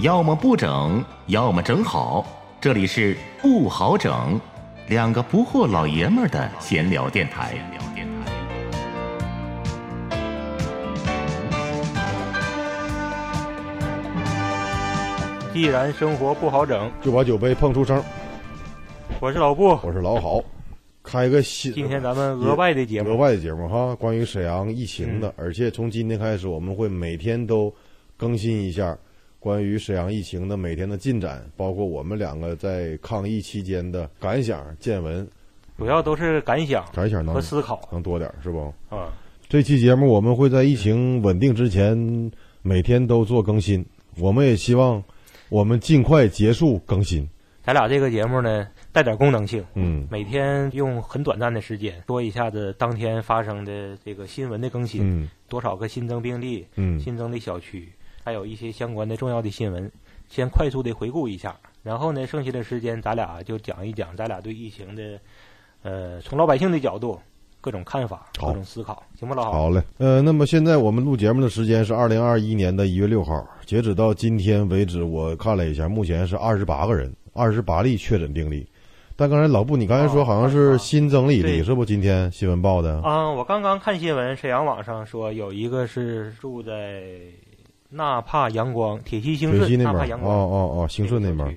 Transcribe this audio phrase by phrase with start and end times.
[0.00, 2.24] 要么不整，要么整好。
[2.60, 4.40] 这里是不好整，
[4.86, 7.56] 两个不惑老爷们儿的闲聊电台。
[15.52, 18.00] 既然生活不好整，就把酒杯碰出声。
[19.18, 20.40] 我是老布，我是老郝，
[21.02, 27.74] 开个新今天咱们额外的节目，额外的节目哈，关于沈阳疫情的，而且从今天开始，我们会每天都
[28.16, 28.96] 更新一下
[29.40, 35.26] 关于沈阳疫情的每天的进展，包括我们两个在抗疫期间的感想见闻，
[35.76, 38.72] 主要都是感想、感想能和思考，能多点是不？
[38.88, 39.12] 啊，
[39.48, 42.30] 这期节目我们会在疫情稳定之前
[42.62, 43.86] 每天都做更新，
[44.18, 45.02] 我们也希望
[45.48, 47.28] 我们尽快结束更新。
[47.62, 57.86] 咱俩这个节目呢，带点功能性，嗯每天用很短暂的时间说一下子当天发生的这个新闻的更新，嗯多少个新增病例，嗯新增的小区，
[58.28, 59.90] 还有一些相关的重要的新闻，
[60.28, 61.56] 先快速的回顾一下。
[61.82, 65.18] 然后呢，剩下的时间咱俩就讲一讲咱俩对疫情的，
[65.82, 67.18] 呃，从老百姓的角度
[67.58, 69.52] 各种看法、各种思考，行不，老好？
[69.52, 78.68] 好嘞，呃，那么现在我们录节目的时间是二零二一年的一月六号，截止到今天为止，我看了一下，目前是二十八个人，二十八例确诊病例。
[79.16, 81.82] 但刚才老布，你刚才说哦好像是新增了一例，是不？
[81.82, 83.00] 今天新闻报的。
[83.00, 87.02] 啊，我刚刚看新闻，沈阳网上说有一个是住在
[87.90, 91.56] 纳帕阳光铁西兴顺纳帕阳光哦哦哦，兴顺那边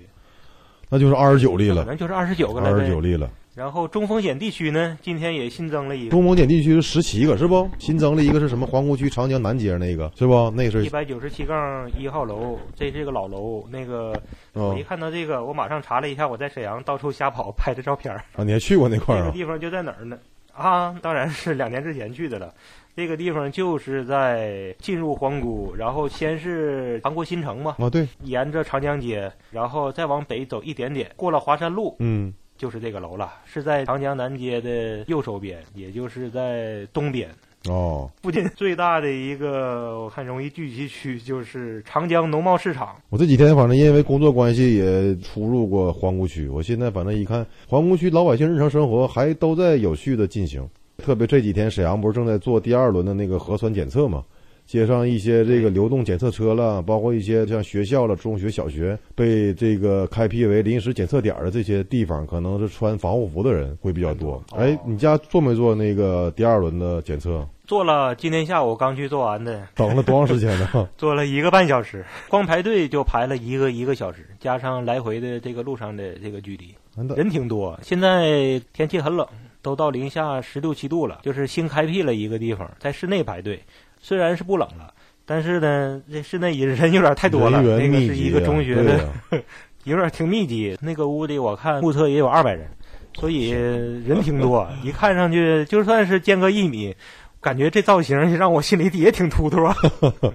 [0.90, 2.70] 那就是二十九例了，可能就是二十九个了。
[2.70, 3.00] 二十九。
[3.00, 3.30] 例了。
[3.54, 7.70] 然后中风险地区呢，今天也新增了一个中风险地区是十七个，是不？
[7.80, 8.66] 新增了一个是什么？
[8.66, 10.50] 皇姑区长江南街那个，是不？
[10.52, 13.66] 那个是一百九十七杠一号楼，这是个老楼。
[13.70, 14.14] 那个
[14.54, 18.14] 我哦一看到这个，我马上查了一下，我在沈阳到处瞎跑拍的照片。
[18.14, 19.28] 啊，你还去过那块这儿啊？
[19.28, 20.18] 个地方就在哪儿呢？
[20.54, 22.54] 啊，当然是两年之前去的了。
[22.95, 37.30] 这个地方就是在进入皇姑，然后先是韩国新城嘛，哦，对，沿着长江街，然后再往北走一点点，过了华山路，嗯，就是这个楼了，是在长江南街的右手边，也就是在东边。
[37.69, 50.68] 哦，附近最大的一个我看容易聚集区就是长江农贸市场，我这几天反正因为工作关系也出入过皇姑区，我现在反正一看皇姑区老百姓日常生活还都在有序的进行，
[51.01, 54.23] 特别这几天沈阳不是正在做第二轮的那个核酸检测吗，
[54.66, 64.35] 街上一些这个流动检测车了，包括一些像学校了、中学、小学被这个开辟为临时检测点的这些地方，可能是穿防护服的人会比较多。
[64.51, 67.45] 哦哎，你家做没做那个第二轮的检测？
[67.66, 70.89] 做了今天下午刚去做完的， 等了多长时间呢？
[70.97, 76.75] 做了一个半小时，光排队就排了一个一个小时，加上来回的这个路上的这个距离，
[77.16, 77.79] 人挺多。
[77.81, 79.25] 现在天气很冷，
[79.62, 83.62] 都到零下十六七度了，就是新开辟了一个地方，在室内排队，
[84.00, 84.94] 虽然是不冷了。
[85.24, 87.62] 但是呢，这室内人有点太多了。
[87.62, 89.10] 那个是一个中学的，呀
[89.86, 90.78] 有点挺密集。
[90.82, 92.68] 那个屋里我看目测也有二百人，
[93.14, 94.68] 所以人挺多。
[94.84, 96.94] 一看上去就算是间隔一米，
[97.40, 99.58] 感觉这造型让我心里底也挺突突。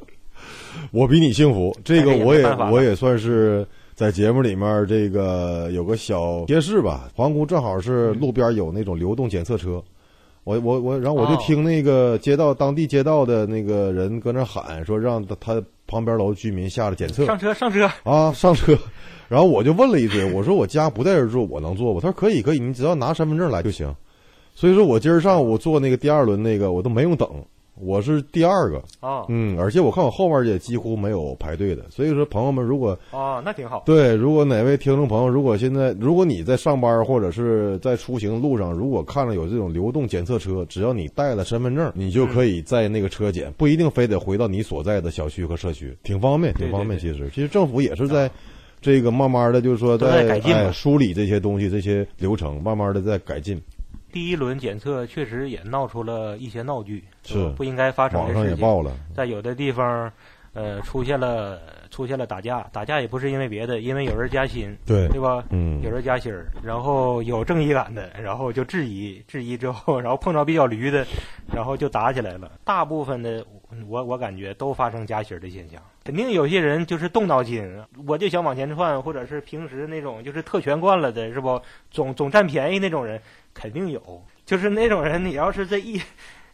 [0.93, 7.09] 我比你幸福，这个我也我也算是在节目里面这个有个小贴士吧。
[7.15, 9.83] 皇姑正好是路边有那种流动检测车，
[10.45, 17.91] 我我我，然后我就哦听那个街道当地街道的那个人搁那喊说，让他他旁边楼居民下来检测上车，上车。
[18.03, 18.77] 啊，上车。
[19.31, 22.01] 然后我就问了一嘴，我说我家不在这儿住，我能做不？
[22.01, 23.91] 他说可以可以，你只要拿身份证来就行。
[24.55, 27.27] 所以说我今儿上午做那个第二轮那个，我都没用等，
[27.79, 28.83] 我是第二个。
[29.01, 33.83] 啊嗯，而且我看我后面也几乎没有排队的，所以说朋友们，如果啊，那挺好。
[33.87, 46.99] 对，如果哪位听众朋友，如果现在如果你在上班或者是在出行路上，如果看了有这种流动检测车，只要你带了身份证，你就可以在那个车检，不一定非得回到你所在的小区和社区，挺方便，挺方便。
[46.99, 48.31] 对其实，其实政府也是在。
[48.79, 53.61] 这个慢慢的，就是说都在改进哎梳理这些东西、这些流程，慢慢的在改进。
[54.13, 58.51] 第一轮检测确实也闹出了一些闹剧，是不应该发生的事情。
[58.51, 60.11] 也爆了，在有的地方，
[60.55, 61.61] 呃，出现了
[61.91, 65.45] 出现了打架，打架也不是因为别的，因为有人加薪， 对，对吧？
[65.51, 71.07] 嗯有人加薪儿，然后有正义感的，然后就质疑，质疑之后， 然后碰着比较驴的，
[71.53, 72.53] 然后就打起来了。
[72.65, 73.45] 大部分的，
[73.89, 75.81] 我我感觉都发生加薪儿的现象。
[76.07, 77.69] 肯定有些人就是动脑筋，
[78.07, 81.61] 我就想往前窜，或者是平时那种就是特权惯了的，是不？
[81.91, 83.21] 总总占便宜那种人
[83.53, 84.23] 肯定有。
[84.45, 86.01] 就是那种人，你要是这一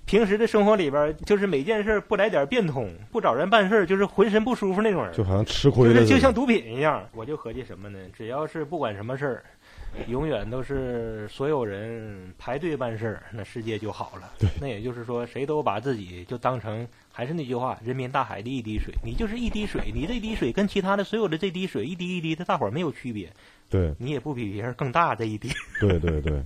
[0.05, 5.13] 平时的生活里边，就是每件事儿不来点变通，不找人办事儿，就是浑身不舒服那种人。
[5.13, 7.99] 就好像吃亏就是就像毒品一样，我就合计什么呢？
[8.13, 9.45] 只要是不管什么事儿，
[10.09, 14.31] 永远都是所有人排队办事儿，那世界就好了。
[14.39, 14.49] 对。
[14.61, 23.31] 那也就是说，谁都把自己就当成还是那句话，人民大海的一滴水，你就是一滴水，你这滴水跟其他的所有的这滴水一滴一滴的，大伙儿没有区别，
[23.71, 23.95] 对。
[23.99, 25.49] 你也不比别人更大这一滴，
[25.81, 26.43] 对对对，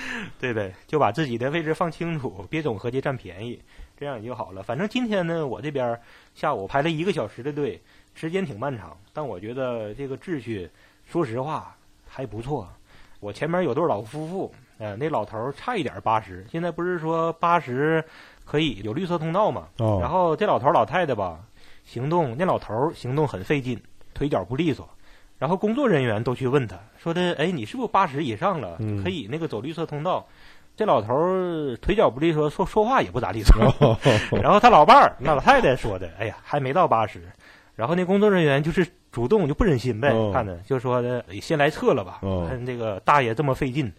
[0.38, 0.74] 对呗？
[0.86, 3.60] 就把自己的位置放清楚，别总合计占便宜，
[3.96, 4.62] 这样也就好了。
[4.62, 5.98] 反正今天呢，我这边
[6.34, 7.80] 下午排了一个小时的队，
[8.14, 10.68] 时间挺漫长，但我觉得这个秩序，
[11.06, 12.68] 说实话还不错。
[13.20, 18.04] 我前面有对老夫妇，呃，那老头儿差一点八十，现在不是说八十
[18.44, 19.68] 可以有绿色通道嘛？
[19.78, 21.40] 哦然后这老头儿老太太吧，
[21.84, 23.80] 行动那老头儿行动很费劲，
[24.14, 24.88] 腿脚不利索。
[25.38, 30.26] 然后工作人员都去问他说的，哎，你是不是八十以上了，嗯可以那个走绿色通道？
[30.76, 33.96] 这老头儿腿脚不利索，说说话也不咋利索。
[34.40, 37.22] 然后他老伴儿那老太太说的，哎呀，还没到八十。
[37.74, 43.92] 然后那工作人员就是主动就不忍心呗，哦看着就说的哎先来测了吧，哦看这个大爷这么费劲。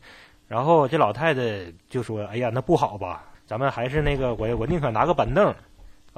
[0.47, 1.41] 然后这老太太
[1.89, 5.53] 就说，哎呀，那不好吧，咱们还是那个我我宁可拿个板凳。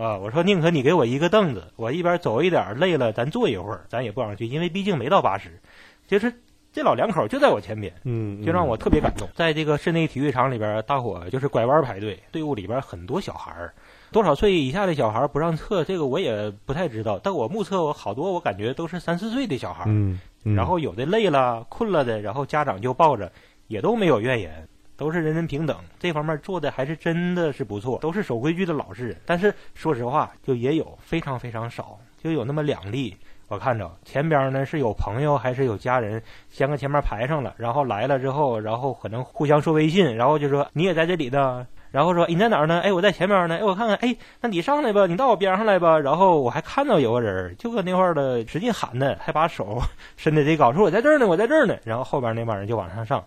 [0.01, 5.61] 啊，我说宁可你给我一个凳子，我一边走一点，累了咱坐一会儿，咱也不想去，因为毕竟没到八十。
[6.07, 6.33] 就是
[6.73, 9.29] 这老两口就在我前边，嗯，就让我特别感动。
[9.35, 13.73] 在这个室内体育场里边，大伙就是拐弯排队，队伍里边很多小孩儿，
[14.11, 17.19] 多少岁以下的小孩儿不让测，这个我也不太知道。
[17.21, 23.31] 但我目测，我好多我感觉都是三四岁的小孩儿，嗯，嗯，然后有的累了、困了的，然后家长就抱着，
[23.67, 24.67] 也都没有怨言。
[25.01, 29.17] 都是人人平等，这方面做的还是真的是不错，都是守规矩的老实人。
[29.25, 33.17] 但是说实话，就也有非常非常少，就有那么两例，
[33.47, 36.21] 我看着前边呢是有朋友还是有家人
[36.51, 42.79] 先搁前面排上了，然后来了之后，然后可能互相说微信，然后就说你也在这里呢，然后说你在哪儿呢？
[42.81, 43.57] 哎，我在前面呢。
[43.57, 45.97] 哎，我看看，哎，那你上来吧，你到我边上来吧。
[45.97, 49.81] 然后我还看到有个人就搁那块儿的使劲喊呢，还把手
[50.15, 51.75] 伸得贼高，说我在这儿呢，我在这儿呢。
[51.85, 53.25] 然后后边那帮人就往上上，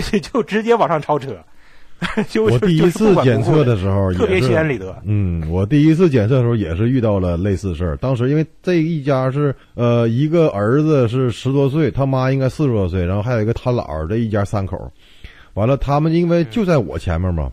[0.00, 1.36] 这就直接往上超车。
[2.28, 5.00] 就我第一次检测的时候，特别心安理得。
[5.04, 7.96] 嗯，我第一次检测的时候也是遇到了类似事儿。
[7.98, 14.76] 当时因为这一家是呃一个儿子是十多岁，他妈应该四十多岁，然后还有一个他姥儿，这一家三口。
[15.54, 17.52] 完了，他们因为就在我前面嘛，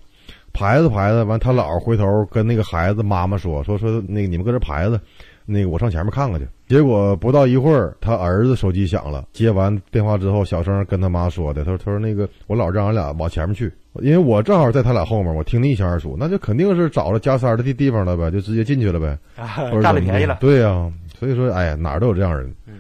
[0.51, 4.99] 排着排着，完他姥儿回头跟那个孩子妈妈说说说那个你们搁这排着，
[5.45, 6.47] 那个我上前面看看去。
[6.69, 19.17] 结果不到一会儿，他儿子手机响了，接完电话之后，小声跟他妈说的，他说他说那个我老让俺俩往前面去，因为我正好在他俩后面，我听得一清二楚，那就肯定是找了加塞儿的地地方了呗，就直接进去了呗，
[19.81, 20.37] 占了便宜了。
[20.39, 22.53] 对呀、所以说，哎呀，哪儿都有这样人。
[22.67, 22.75] 嗯，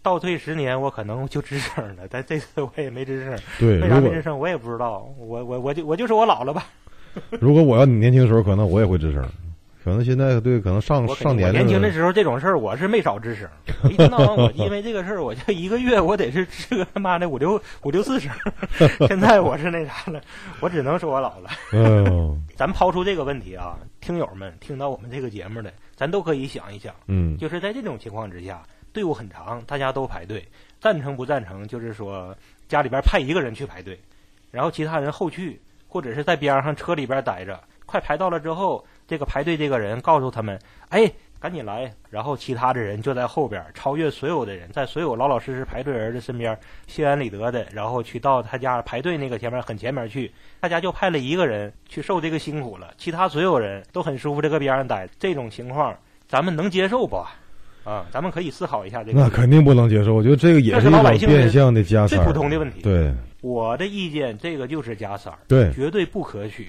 [0.00, 3.36] 倒退十年，我可能就吱声了，但这次我也没吱声。
[3.58, 4.38] 对，为啥没吱声？
[4.38, 5.08] 我也不知道。
[5.18, 6.66] 我我我就我就说我老了吧。
[7.40, 9.24] 如果我要你年轻时候，可能我也会吱声，
[9.84, 13.46] 可能现在对，可能上上年年轻的时候这种事儿我是没少吱声。
[13.84, 18.32] 我一天到晚我因为这个事儿，我就一个月我得是吱个他妈的五六五六四声。
[19.06, 20.18] 现在我是那啥了，
[20.60, 21.50] 我只能说我老了。
[21.72, 30.42] 嗯咱抛出这个问题啊，听友们听到我们这个节目的，咱都可以想一想，嗯就是在这种情况之下，队伍很长，大家都排队，
[30.80, 31.68] 赞成不赞成？
[31.68, 32.34] 就是说
[32.68, 34.00] 家里边派一个人去排队，
[34.50, 40.58] 然后其他人后去，或者是在边上车里边待着，快排到了之后，这个排队这个人告诉他们，
[40.88, 41.10] 哎。
[41.40, 41.92] 赶紧来！
[42.08, 55.06] 然后其他的人就在后边超越所有的人，在所有老老实实排队人的身边，心安理得的，然后去到他家排队那个前面很前面去，他家就派了一个人去受这个辛苦了，其他所有人都很舒服这个边上待。
[55.18, 55.94] 这种情况，
[56.26, 57.22] 咱们能接受不？
[57.84, 60.14] 啊，咱们可以思考一下这个那肯定不能接受。
[60.14, 62.80] 我觉得这个也是一种老百姓的变相的加塞最普通的问题。
[62.80, 66.68] 对我的意见，这个就是加塞儿，对绝对不可取，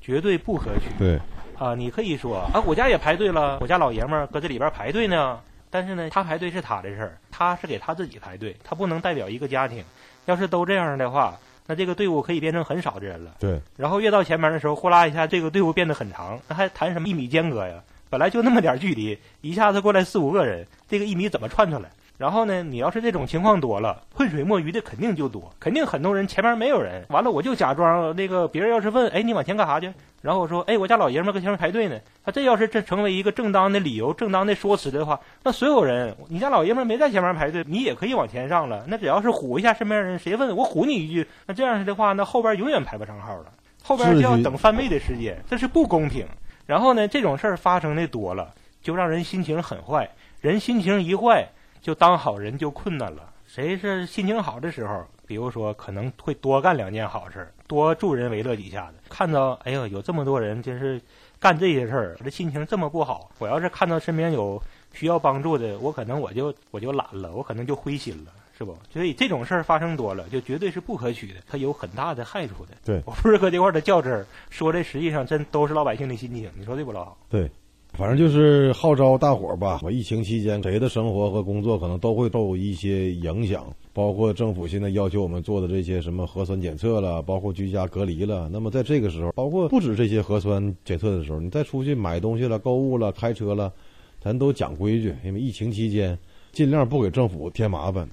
[0.00, 0.90] 绝对不可取。
[0.98, 1.16] 对，
[1.58, 5.40] 啊，你可以说啊，我家也排队了，我家老爷们儿搁这里边排队呢。
[5.68, 9.84] 但是呢，他排队是他的事儿，他是给他自己排队，他不能代表一个家庭。
[10.26, 11.36] 要是都这样的话，
[11.66, 13.32] 那这个队伍可以变成很少的人了。
[13.40, 17.82] 对，然后越到前面的时候，呼啦一下，这个队伍变得很长，那还谈什么一米间隔呀？
[18.08, 21.90] 本来就那么点儿距离，一下子过来四五个人，这个一米怎么串出来？
[22.18, 29.92] 然后呢，你要是这种情况多了，浑水摸鱼的肯定就多，肯定很多人前面没有人，完了我就假装那个别人要是问，哎，你往前干啥去？
[30.22, 31.98] 然后我说，哎，我家老爷们儿搁前面排队呢。
[32.24, 38.84] 他这要是这成为一个正当的理由、正当的说辞的话，那所有人，你家老爷们儿没在前面排队，你也可以往前上了。
[38.88, 43.52] 那只要是唬一下身边人，谁问我唬你一句，那这样式的话，那后边永远排不上号了，
[43.84, 46.26] 后边就要等翻倍的时间，这是不公平。
[46.64, 51.46] 然后呢，这种事儿发生的多了，就让人心情很坏，人心情一坏，
[51.86, 53.32] 就当好人就困难了。
[53.46, 58.94] 谁是心情好的时候，比如说可能会多干两件好事儿，多助人为乐几下子。
[59.08, 61.00] 看到哎呦，有这么多人就是
[61.38, 63.30] 干这些事儿，我这心情这么不好。
[63.38, 64.60] 我要是看到身边有
[64.94, 68.32] 需要帮助的，我可能我就我就懒了，我可能就灰心了。
[68.58, 68.76] 是不？
[68.92, 72.72] 所以这种事儿发生多了，就绝对是不可取的，它有很大的害处的。
[72.84, 77.18] 对我不是搁这块儿的较真儿，说这实际上真都是老百姓的心情，你说对不老好？
[77.28, 77.48] 对，
[77.96, 79.80] 反正就是号召大伙儿吧。
[79.82, 88.50] 我疫情期间谁的生活和工作可能都会受一些影响，包括政府现在要求我们做的这些什么核酸检测了，包括居家隔离了。
[88.52, 93.72] 那么在这个时候，包括不止这些核酸检测的时候，你再出去买东西了、购物了、开车了，
[94.20, 96.18] 咱都讲规矩，因为疫情期间
[96.52, 98.06] 尽量不给政府添麻烦。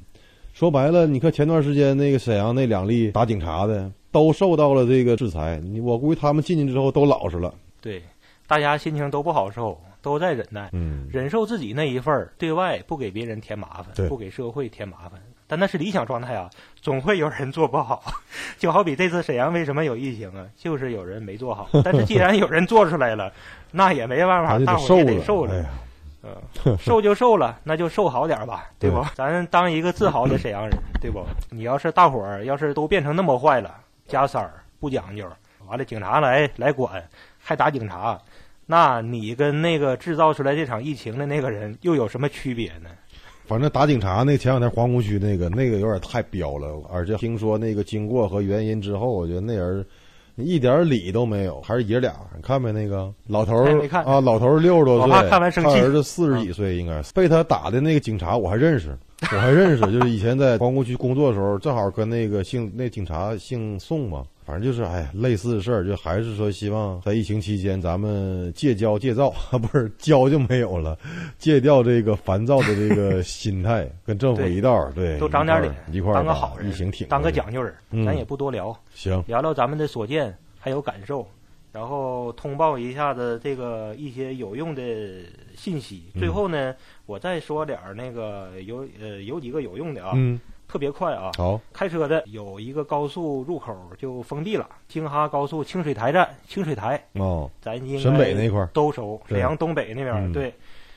[0.54, 5.62] 说白了，你看前段时间那个沈阳那两例打警察的，都受到了这个制裁。
[5.84, 7.54] 我估计他们进去之后都老实了。
[7.82, 8.02] 对，
[8.48, 15.14] 大家心情都不好受，都在忍耐，嗯，忍受自己那一份儿，对外不给别人添麻烦，不给社会添麻烦。
[15.46, 16.50] 但那是理想状态啊，
[16.82, 18.04] 总会有人做不好。
[18.58, 21.70] 就好比这次沈阳为什么有疫情啊，就是有人没做好。
[21.84, 23.32] 但是既然有人做出来了，
[23.72, 25.24] 那也没办法，大伙儿也得了。
[25.24, 25.54] 受了。
[25.54, 25.70] 哎呀，
[26.24, 29.06] 嗯，受就受了，那就受好点吧，对不对？
[29.16, 30.72] 咱当一个自豪的沈阳人，
[31.02, 31.24] 对不？
[31.50, 33.76] 你要是大伙儿要是都变成那么坏了，
[34.08, 35.28] 加塞儿不讲究，
[35.67, 37.03] 完了警察来来管，
[37.38, 38.20] 还打警察，
[38.65, 42.89] 那你跟那个制造出来这场疫情的那个人又有什么区别呢？
[43.46, 49.86] 反正打警察那前两天皇姑区那个那个有点太彪了，而且听说那个经过和原因之后，我觉得那人
[50.38, 52.15] 一点理都没有，还是爷俩。
[52.36, 53.65] 你看没那个老头
[54.05, 64.24] 啊，老头儿六十多岁，我怕看完生气他儿子四十几岁，应该是被他打的那个警察我还认识，我还认识，就是以前在皇姑区工作的时候，正好跟那个姓那警察姓宋嘛。
[64.46, 70.98] 反正就是，哎呀，类似的事儿，就还是说，希望在疫情期间，咱们戒骄戒躁啊， 不是骄就没有了，
[71.38, 77.74] 戒掉这个烦躁的这个心态，跟政府一道儿，对，都长点脸，一块儿把当个好人，疫情挺当个讲究人。
[77.92, 81.26] 嗯咱也不多聊，行，聊聊咱们的所见还有感受，
[81.72, 84.82] 然后通报一下子这个一些有用的
[85.56, 86.04] 信息。
[86.16, 91.32] 嗯最后呢，我再说点儿那个有呃有几个有用的啊，嗯，特别快啊。
[91.38, 100.53] 好，开车的有一个高速入口就封闭了，京哈高速清水台站，清水台哦，咱应该沈北那块儿都熟，沈阳东北那边、嗯对。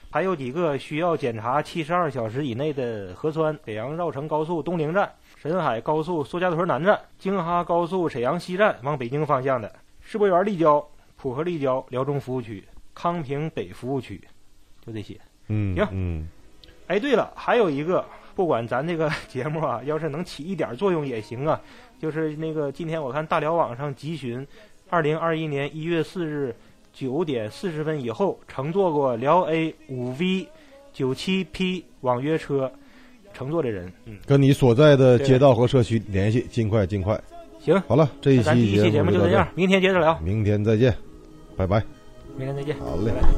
[0.09, 9.71] 还有几个需要检查七十二小时以内的核酸：沈阳绕城高速东陵站、沈海高速苏家屯南站、京哈高速沈阳西站往北京方向的，
[10.01, 10.83] 世博园立交、
[11.17, 14.19] 浦河立交辽中服务区、康平北服务区，
[14.87, 15.21] 就这些。
[15.49, 16.29] 嗯，行嗯，
[16.87, 18.03] 哎，对了，还有一个，
[18.37, 21.61] 不管咱这个节目啊，要是能起一点作用也行啊。
[21.99, 24.47] 就是那个今天我看大辽网上集询，
[24.91, 26.55] 二零二一年一月四日
[26.93, 30.47] 九点四十分以后乘坐过辽 A 五 V
[30.93, 32.71] 九七 P 网约车
[33.33, 37.19] 乘坐的人，嗯，跟你所在的街道和社区联系，尽快尽快。
[37.59, 40.95] 行，好了，这一期节目就这样，明天接着聊，明天再见，
[41.57, 41.83] 拜拜。
[42.37, 43.29] 明天再见，好嘞拜拜。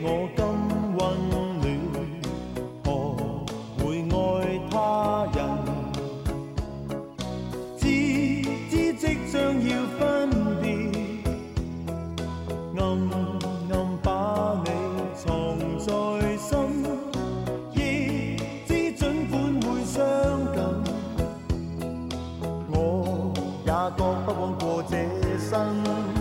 [0.00, 0.40] 我今
[0.96, 1.34] 温暖，
[2.84, 2.86] 何
[3.78, 4.14] 会爱
[4.70, 5.38] 他人？
[7.78, 7.82] 知
[8.70, 9.02] 知即
[9.32, 9.34] 将
[9.66, 9.98] 要分
[10.62, 10.64] 别，
[12.76, 12.80] 暗
[13.72, 14.06] 暗把
[14.64, 14.66] 你
[15.16, 15.26] 藏
[15.80, 15.88] 在
[16.36, 16.48] 心，
[17.74, 17.76] 亦
[18.66, 19.96] 知尽管会伤
[20.54, 20.56] 感，
[22.70, 22.76] 我
[23.64, 24.92] 也觉不枉过这
[25.38, 26.17] 生。